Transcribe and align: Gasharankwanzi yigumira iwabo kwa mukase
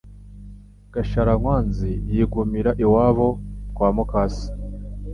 Gasharankwanzi 0.93 1.91
yigumira 2.11 2.71
iwabo 2.83 3.27
kwa 3.75 3.89
mukase 3.95 4.47